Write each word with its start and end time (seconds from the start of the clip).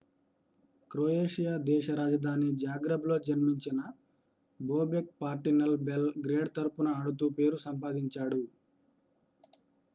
Croatia 0.91 1.51
దేశ 1.67 1.87
రాజధాని 1.97 2.47
జాగ్రెబ్లో 2.63 3.15
జన్మించిన 3.19 3.79
బోబెక్ 4.59 5.13
పార్టిజన్ 5.21 5.77
బెల్ 5.85 6.09
గ్రేడ్ 6.25 6.51
తరఫున 6.57 6.87
ఆడుతూ 6.97 7.27
పేరు 7.37 7.59
సంపాదించాడు 7.67 8.41